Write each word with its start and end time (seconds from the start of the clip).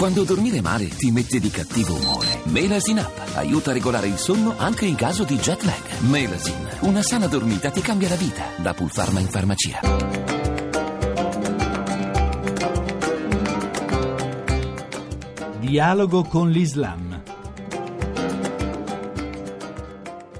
Quando 0.00 0.24
dormire 0.24 0.62
male 0.62 0.88
ti 0.88 1.10
mette 1.10 1.38
di 1.38 1.50
cattivo 1.50 1.94
umore. 1.94 2.40
Melasin 2.44 3.00
Up 3.00 3.34
aiuta 3.34 3.68
a 3.68 3.74
regolare 3.74 4.06
il 4.06 4.16
sonno 4.16 4.54
anche 4.56 4.86
in 4.86 4.94
caso 4.94 5.24
di 5.24 5.36
jet 5.36 5.62
lag. 5.62 5.98
Melasin, 6.08 6.68
una 6.80 7.02
sana 7.02 7.26
dormita 7.26 7.70
ti 7.70 7.82
cambia 7.82 8.08
la 8.08 8.14
vita. 8.14 8.44
Da 8.56 8.72
Pulpharma 8.72 9.20
in 9.20 9.28
farmacia. 9.28 9.80
Dialogo 15.60 16.24
con 16.24 16.48
l'Islam. 16.48 17.09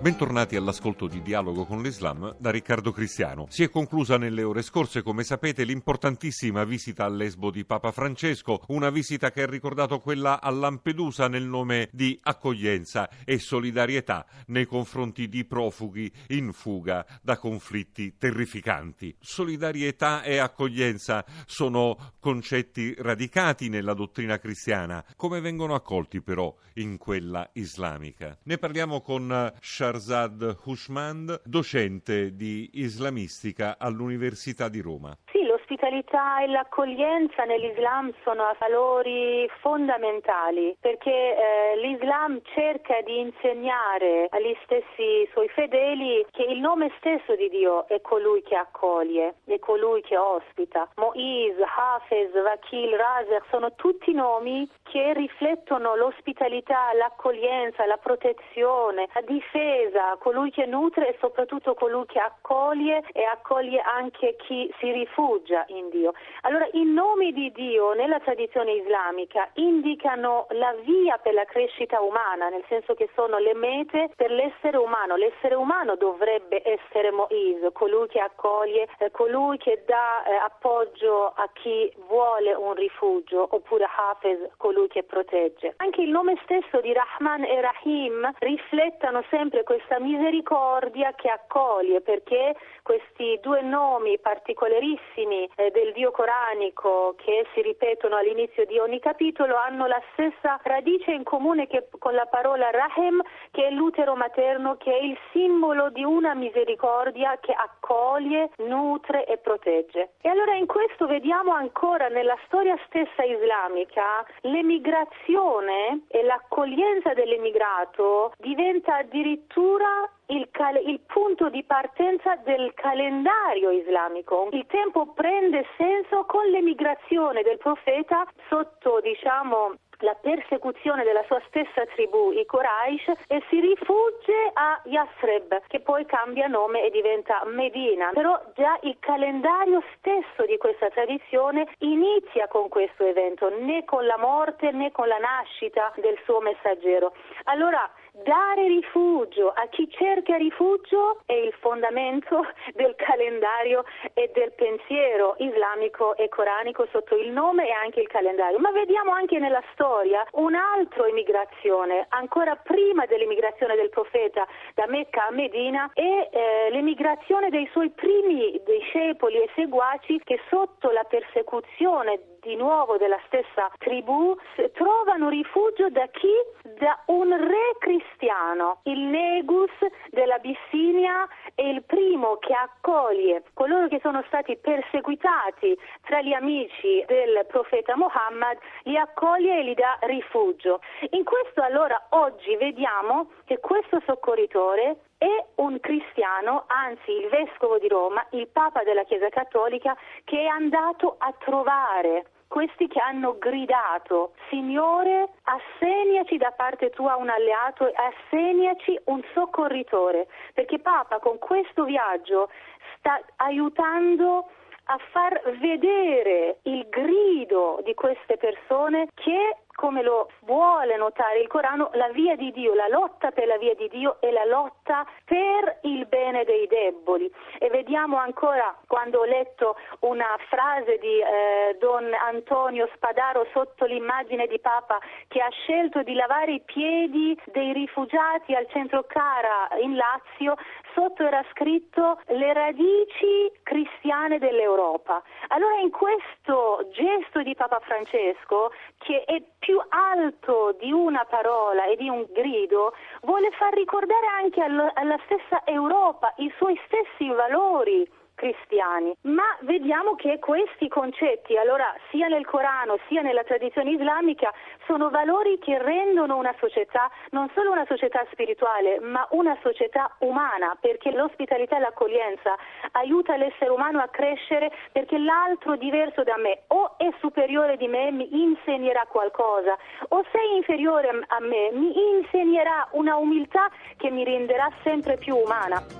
Bentornati 0.00 0.56
all'ascolto 0.56 1.06
di 1.06 1.20
Dialogo 1.20 1.66
con 1.66 1.82
l'Islam 1.82 2.34
da 2.38 2.50
Riccardo 2.50 2.90
Cristiano. 2.90 3.44
Si 3.50 3.62
è 3.62 3.68
conclusa 3.68 4.16
nelle 4.16 4.42
ore 4.42 4.62
scorse, 4.62 5.02
come 5.02 5.24
sapete, 5.24 5.62
l'importantissima 5.62 6.64
visita 6.64 7.04
a 7.04 7.08
Lesbo 7.10 7.50
di 7.50 7.66
Papa 7.66 7.92
Francesco, 7.92 8.62
una 8.68 8.88
visita 8.88 9.30
che 9.30 9.42
ha 9.42 9.46
ricordato 9.46 9.98
quella 9.98 10.40
a 10.40 10.48
Lampedusa 10.48 11.28
nel 11.28 11.44
nome 11.44 11.90
di 11.92 12.18
accoglienza 12.22 13.10
e 13.26 13.38
solidarietà 13.38 14.24
nei 14.46 14.64
confronti 14.64 15.28
di 15.28 15.44
profughi 15.44 16.10
in 16.28 16.54
fuga 16.54 17.04
da 17.20 17.36
conflitti 17.36 18.16
terrificanti. 18.16 19.14
Solidarietà 19.20 20.22
e 20.22 20.38
accoglienza 20.38 21.26
sono 21.44 22.14
concetti 22.18 22.94
radicati 22.96 23.68
nella 23.68 23.92
dottrina 23.92 24.38
cristiana. 24.38 25.04
Come 25.14 25.42
vengono 25.42 25.74
accolti 25.74 26.22
però 26.22 26.56
in 26.76 26.96
quella 26.96 27.50
islamica? 27.52 28.38
Ne 28.44 28.56
parliamo 28.56 29.02
con 29.02 29.52
Shah 29.60 29.88
Sharzad 29.90 30.58
Hushmand, 30.66 31.42
docente 31.44 32.36
di 32.36 32.70
islamistica 32.74 33.76
all'Università 33.76 34.68
di 34.68 34.80
Roma. 34.80 35.18
Sì, 35.32 35.39
l'ospitalità 35.80 36.42
e 36.42 36.46
l'accoglienza 36.48 37.44
nell'Islam 37.44 38.12
sono 38.22 38.44
valori 38.58 39.48
fondamentali 39.60 40.76
perché 40.78 41.10
eh, 41.10 41.76
l'Islam 41.78 42.40
cerca 42.54 43.00
di 43.00 43.20
insegnare 43.20 44.28
agli 44.30 44.54
stessi 44.64 45.26
suoi 45.32 45.48
fedeli 45.48 46.26
che 46.30 46.42
il 46.42 46.58
nome 46.58 46.92
stesso 46.98 47.34
di 47.34 47.48
Dio 47.48 47.88
è 47.88 48.00
colui 48.02 48.42
che 48.42 48.56
accoglie, 48.56 49.36
è 49.46 49.58
colui 49.58 50.02
che 50.02 50.18
ospita. 50.18 50.88
Mo'iz, 50.96 51.54
Hafez, 51.60 52.30
Vakil, 52.30 52.94
Razer 52.94 53.42
sono 53.48 53.72
tutti 53.74 54.12
nomi 54.12 54.68
che 54.82 55.14
riflettono 55.14 55.96
l'ospitalità, 55.96 56.92
l'accoglienza, 56.94 57.86
la 57.86 57.96
protezione, 57.96 59.08
la 59.14 59.22
difesa, 59.22 60.16
colui 60.18 60.50
che 60.50 60.66
nutre 60.66 61.08
e 61.08 61.16
soprattutto 61.20 61.74
colui 61.74 62.04
che 62.06 62.18
accoglie 62.18 63.02
e 63.12 63.24
accoglie 63.24 63.80
anche 63.80 64.36
chi 64.36 64.70
si 64.78 64.90
rifugia 64.90 65.64
in 65.70 65.88
Dio. 65.90 66.12
Allora 66.42 66.68
i 66.72 66.84
nomi 66.84 67.32
di 67.32 67.50
Dio 67.52 67.92
nella 67.92 68.20
tradizione 68.20 68.72
islamica 68.72 69.48
indicano 69.54 70.46
la 70.50 70.74
via 70.84 71.18
per 71.18 71.34
la 71.34 71.44
crescita 71.44 72.00
umana, 72.00 72.48
nel 72.48 72.64
senso 72.68 72.94
che 72.94 73.08
sono 73.14 73.38
le 73.38 73.54
mete 73.54 74.10
per 74.16 74.30
l'essere 74.30 74.76
umano. 74.76 75.16
L'essere 75.16 75.54
umano 75.54 75.96
dovrebbe 75.96 76.62
essere 76.64 77.10
Moise, 77.10 77.72
colui 77.72 78.08
che 78.08 78.20
accoglie, 78.20 78.88
eh, 78.98 79.10
colui 79.10 79.58
che 79.58 79.82
dà 79.86 80.24
eh, 80.24 80.34
appoggio 80.34 81.32
a 81.34 81.48
chi 81.52 81.92
vuole 82.08 82.54
un 82.54 82.74
rifugio, 82.74 83.46
oppure 83.50 83.86
Hafez, 83.96 84.50
colui 84.56 84.88
che 84.88 85.02
protegge. 85.02 85.74
Anche 85.76 86.02
il 86.02 86.10
nome 86.10 86.38
stesso 86.42 86.80
di 86.80 86.92
Rahman 86.92 87.44
e 87.44 87.60
Rahim 87.60 88.32
riflettono 88.38 89.22
sempre 89.30 89.62
questa 89.64 89.98
misericordia 89.98 91.12
che 91.12 91.28
accoglie, 91.28 92.00
perché 92.00 92.56
questi 92.82 93.38
due 93.40 93.62
nomi 93.62 94.18
particolarissimi 94.18 95.48
eh, 95.60 95.70
del 95.70 95.92
Dio 95.92 96.10
coranico 96.10 97.14
che 97.18 97.46
si 97.52 97.60
ripetono 97.60 98.16
all'inizio 98.16 98.64
di 98.64 98.78
ogni 98.78 98.98
capitolo 98.98 99.56
hanno 99.56 99.86
la 99.86 100.00
stessa 100.12 100.58
radice 100.62 101.10
in 101.10 101.22
comune 101.22 101.66
che 101.66 101.88
con 101.98 102.14
la 102.14 102.24
parola 102.26 102.70
Rahem, 102.70 103.20
che 103.50 103.66
è 103.66 103.70
l'utero 103.70 104.16
materno, 104.16 104.76
che 104.76 104.90
è 104.90 105.02
il 105.02 105.18
simbolo 105.32 105.90
di 105.90 106.02
una 106.02 106.34
misericordia 106.34 107.38
che 107.40 107.52
accoglie, 107.52 108.50
nutre 108.58 109.26
e 109.26 109.36
protegge. 109.36 110.12
E 110.22 110.28
allora 110.28 110.54
in 110.54 110.66
questo 110.66 111.06
vediamo 111.06 111.52
ancora 111.52 112.08
nella 112.08 112.38
storia 112.46 112.78
stessa 112.86 113.22
islamica 113.22 114.24
l'emigrazione 114.42 116.04
e 116.08 116.22
l'accoglienza 116.22 117.12
dell'emigrato 117.12 118.32
diventa 118.38 118.96
addirittura 118.96 120.08
il, 120.30 120.48
cal- 120.50 120.82
il, 120.86 121.00
punto 121.06 121.48
di 121.48 121.62
partenza 121.64 122.36
del 122.36 122.72
calendario 122.74 123.70
islamico. 123.70 124.48
Il 124.52 124.66
tempo 124.66 125.12
prende 125.12 125.66
senso 125.76 126.24
con 126.24 126.46
l'emigrazione 126.46 127.42
del 127.42 127.58
profeta 127.58 128.26
sotto, 128.48 129.00
diciamo, 129.00 129.74
la 130.00 130.16
persecuzione 130.20 131.04
della 131.04 131.22
sua 131.26 131.40
stessa 131.48 131.84
tribù, 131.86 132.32
i 132.32 132.46
Quraysh, 132.46 133.12
e 133.26 133.42
si 133.48 133.60
rifugge 133.60 134.50
a 134.52 134.80
Yasreb, 134.84 135.62
che 135.66 135.80
poi 135.80 136.04
cambia 136.06 136.46
nome 136.46 136.84
e 136.84 136.90
diventa 136.90 137.42
Medina. 137.46 138.10
Però 138.12 138.40
già 138.54 138.78
il 138.82 138.96
calendario 139.00 139.82
stesso 139.96 140.46
di 140.46 140.56
questa 140.56 140.88
tradizione 140.90 141.68
inizia 141.78 142.48
con 142.48 142.68
questo 142.68 143.04
evento, 143.04 143.48
né 143.48 143.84
con 143.84 144.06
la 144.06 144.18
morte 144.18 144.70
né 144.70 144.90
con 144.92 145.08
la 145.08 145.18
nascita 145.18 145.92
del 145.96 146.18
suo 146.24 146.40
messaggero. 146.40 147.12
Allora, 147.44 147.88
dare 148.12 148.66
rifugio 148.66 149.50
a 149.50 149.66
chi 149.68 149.88
cerca 149.90 150.36
rifugio 150.36 151.20
è 151.26 151.32
il 151.32 151.52
fondamento 151.60 152.46
del 152.74 152.94
calendario 152.96 153.84
e 154.14 154.30
del 154.34 154.52
pensiero 154.52 155.34
islamico 155.38 156.16
e 156.16 156.28
coranico 156.28 156.86
sotto 156.90 157.16
il 157.16 157.30
nome 157.30 157.68
e 157.68 157.72
anche 157.72 158.00
il 158.00 158.08
calendario. 158.08 158.58
Ma 158.58 158.70
vediamo 158.72 159.12
anche 159.12 159.38
nella 159.38 159.62
storia 159.72 159.89
un'altra 160.32 161.08
immigrazione, 161.08 162.06
ancora 162.10 162.56
prima 162.56 163.06
dell'immigrazione 163.06 163.74
del 163.74 163.88
profeta 163.88 164.46
da 164.74 164.86
Mecca 164.86 165.26
a 165.26 165.32
Medina, 165.32 165.90
e 165.94 166.28
eh, 166.30 166.70
l'emigrazione 166.70 167.50
dei 167.50 167.68
suoi 167.72 167.90
primi 167.90 168.60
discepoli 168.64 169.36
e 169.36 169.50
seguaci 169.54 170.20
che 170.24 170.40
sotto 170.48 170.90
la 170.90 171.04
persecuzione 171.04 172.38
di 172.40 172.56
nuovo 172.56 172.96
della 172.96 173.20
stessa 173.26 173.70
tribù 173.78 174.36
trovano 174.72 175.28
rifugio 175.28 175.88
da 175.90 176.06
chi? 176.06 176.32
Da 176.78 176.98
un 177.06 177.28
re 177.30 177.76
cristiano. 177.78 178.80
Il 178.84 179.00
Negus 179.00 179.70
dell'Abissinia 180.10 181.28
è 181.54 181.62
il 181.62 181.82
primo 181.84 182.36
che 182.36 182.54
accoglie 182.54 183.44
coloro 183.54 183.88
che 183.88 184.00
sono 184.02 184.22
stati 184.26 184.56
perseguitati 184.56 185.78
tra 186.02 186.20
gli 186.20 186.32
amici 186.32 187.04
del 187.06 187.44
profeta 187.46 187.96
Muhammad, 187.96 188.58
li 188.84 188.96
accoglie 188.96 189.58
e 189.58 189.62
li 189.62 189.74
dà 189.74 189.98
rifugio. 190.02 190.80
In 191.10 191.24
questo 191.24 191.62
allora 191.62 192.06
oggi 192.10 192.56
vediamo 192.56 193.30
che 193.44 193.58
questo 193.58 194.00
soccorritore 194.06 194.96
è 195.20 195.44
un 195.56 195.78
cristiano, 195.80 196.64
anzi 196.68 197.10
il 197.10 197.28
vescovo 197.28 197.78
di 197.78 197.88
Roma, 197.88 198.26
il 198.30 198.48
papa 198.48 198.82
della 198.84 199.04
Chiesa 199.04 199.28
Cattolica, 199.28 199.94
che 200.24 200.40
è 200.40 200.46
andato 200.46 201.16
a 201.18 201.30
trovare 201.38 202.24
questi 202.48 202.88
che 202.88 202.98
hanno 203.00 203.36
gridato, 203.38 204.32
Signore, 204.48 205.28
assegnaci 205.42 206.38
da 206.38 206.52
parte 206.52 206.88
tua 206.88 207.16
un 207.16 207.28
alleato 207.28 207.86
e 207.86 207.92
assegnaci 207.94 208.98
un 209.04 209.22
soccorritore, 209.34 210.26
perché 210.54 210.78
Papa 210.78 211.18
con 211.18 211.38
questo 211.38 211.84
viaggio 211.84 212.48
sta 212.96 213.20
aiutando 213.36 214.48
a 214.84 214.98
far 215.12 215.38
vedere 215.60 216.60
il 216.62 216.88
grido 216.88 217.80
di 217.84 217.92
queste 217.92 218.38
persone 218.38 219.08
che 219.14 219.56
come 219.80 220.02
lo 220.02 220.28
vuole 220.40 220.94
notare 220.98 221.40
il 221.40 221.46
Corano, 221.46 221.88
la 221.94 222.10
via 222.10 222.36
di 222.36 222.52
Dio, 222.52 222.74
la 222.74 222.86
lotta 222.88 223.30
per 223.30 223.46
la 223.46 223.56
via 223.56 223.74
di 223.74 223.88
Dio 223.88 224.20
è 224.20 224.30
la 224.30 224.44
lotta 224.44 225.06
per 225.24 225.78
il 225.84 226.04
bene 226.04 226.44
dei 226.44 226.66
deboli. 226.66 227.32
E 227.58 227.70
vediamo 227.70 228.18
ancora 228.18 228.76
quando 228.86 229.20
ho 229.20 229.24
letto 229.24 229.76
una 230.00 230.36
frase 230.50 230.98
di 230.98 231.20
eh, 231.20 231.78
Don 231.78 232.12
Antonio 232.12 232.90
Spadaro 232.94 233.46
sotto 233.54 233.86
l'immagine 233.86 234.46
di 234.48 234.60
Papa 234.60 234.98
che 235.28 235.40
ha 235.40 235.48
scelto 235.48 236.02
di 236.02 236.12
lavare 236.12 236.52
i 236.52 236.60
piedi 236.60 237.34
dei 237.46 237.72
rifugiati 237.72 238.54
al 238.54 238.66
centro 238.68 239.04
Cara 239.04 239.66
in 239.80 239.96
Lazio, 239.96 240.56
sotto 240.94 241.24
era 241.24 241.44
scritto 241.50 242.20
le 242.28 242.52
radici 242.52 243.50
cristiane 243.62 244.38
dell'Europa. 244.38 245.22
Allora 245.48 245.76
in 245.80 245.90
questo 245.90 246.88
gesto 246.92 247.42
di 247.42 247.54
Papa 247.54 247.80
Francesco, 247.80 248.72
che 248.98 249.24
è 249.24 249.42
più 249.58 249.80
alto 249.88 250.76
di 250.78 250.92
una 250.92 251.24
parola 251.28 251.84
e 251.86 251.96
di 251.96 252.08
un 252.08 252.26
grido, 252.30 252.94
vuole 253.22 253.50
far 253.52 253.72
ricordare 253.74 254.26
anche 254.26 254.62
alla 254.62 255.18
stessa 255.24 255.62
Europa 255.64 256.32
i 256.36 256.52
suoi 256.56 256.78
stessi 256.86 257.28
valori 257.28 258.08
cristiani. 258.40 259.14
Ma 259.28 259.44
vediamo 259.60 260.14
che 260.14 260.38
questi 260.38 260.88
concetti, 260.88 261.58
allora 261.58 261.94
sia 262.10 262.26
nel 262.28 262.46
Corano 262.46 262.98
sia 263.06 263.20
nella 263.20 263.44
tradizione 263.44 263.90
islamica, 263.90 264.50
sono 264.86 265.10
valori 265.10 265.58
che 265.58 265.76
rendono 265.76 266.38
una 266.38 266.54
società 266.58 267.10
non 267.30 267.50
solo 267.54 267.70
una 267.70 267.84
società 267.86 268.24
spirituale, 268.32 268.98
ma 269.00 269.26
una 269.32 269.58
società 269.60 270.16
umana, 270.20 270.74
perché 270.80 271.12
l'ospitalità 271.12 271.76
e 271.76 271.80
l'accoglienza 271.80 272.56
aiuta 272.92 273.36
l'essere 273.36 273.70
umano 273.70 274.00
a 274.00 274.08
crescere 274.08 274.72
perché 274.92 275.18
l'altro 275.18 275.76
diverso 275.76 276.22
da 276.22 276.38
me 276.38 276.62
o 276.68 276.96
è 276.96 277.12
superiore 277.20 277.76
di 277.76 277.88
me 277.88 278.10
mi 278.10 278.28
insegnerà 278.32 279.06
qualcosa 279.08 279.76
o 280.08 280.24
se 280.32 280.38
è 280.38 280.54
inferiore 280.56 281.08
a 281.26 281.40
me 281.40 281.70
mi 281.72 281.92
insegnerà 282.16 282.88
una 282.92 283.16
umiltà 283.16 283.70
che 283.98 284.10
mi 284.10 284.24
renderà 284.24 284.70
sempre 284.82 285.16
più 285.18 285.36
umana. 285.36 285.99